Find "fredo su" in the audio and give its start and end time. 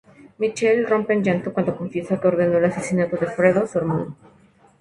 3.27-3.77